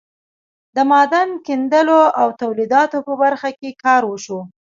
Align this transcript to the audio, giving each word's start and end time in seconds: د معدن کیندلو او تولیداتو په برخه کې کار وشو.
د 0.75 0.77
معدن 0.89 1.29
کیندلو 1.45 2.01
او 2.21 2.27
تولیداتو 2.41 2.97
په 3.07 3.13
برخه 3.21 3.49
کې 3.59 3.69
کار 3.83 4.01
وشو. 4.07 4.39